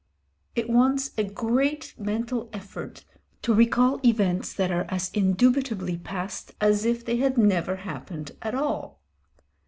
It 0.55 0.67
wants 0.67 1.11
a 1.15 1.23
great 1.23 1.93
mental 1.95 2.49
effort 2.53 3.05
to 3.43 3.53
recall 3.53 3.99
events 4.03 4.51
that 4.51 4.71
are 4.71 4.87
as 4.89 5.11
indubitably 5.13 5.97
past 5.99 6.55
as 6.59 6.85
if 6.85 7.05
they 7.05 7.17
had 7.17 7.37
never 7.37 7.75
happened 7.75 8.31
at 8.41 8.55
all. 8.55 8.99